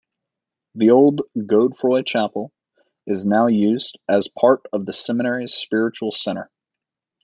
[0.73, 2.51] The old Godefroy Chapel
[3.05, 6.49] is now used as part of the seminary's Spiritual Center.